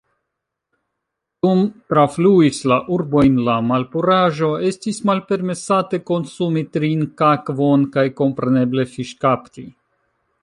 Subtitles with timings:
[1.45, 1.59] Dum
[1.91, 9.67] trafluis la urbojn la malpuraĵo, estis malpermesate konsumi trinkakvon kaj kompreneble fiŝkapti.